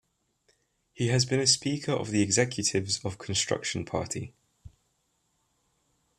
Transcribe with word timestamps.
He 0.93 1.09
has 1.09 1.25
been 1.25 1.45
speaker 1.45 1.91
of 1.91 2.09
the 2.09 2.23
Executives 2.23 3.05
of 3.05 3.19
Construction 3.19 3.85
Party. 3.85 4.33